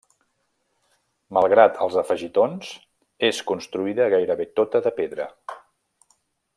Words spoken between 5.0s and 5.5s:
pedra.